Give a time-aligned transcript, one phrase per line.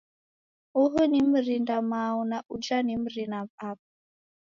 [0.75, 3.81] Uhu ni mrina-mao na ujha ni mrina-apa